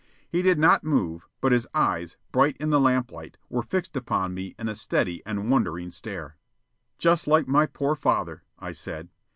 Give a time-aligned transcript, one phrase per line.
[0.27, 4.55] He did not move, but his eyes, bright in the lamplight, were fixed upon me
[4.57, 6.37] in a steady and wondering stare.
[6.97, 9.09] "Just like my poor father," I said.